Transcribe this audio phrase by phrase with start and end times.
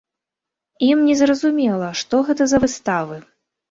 [0.87, 3.25] Ім незразумела, што гэта за выставы.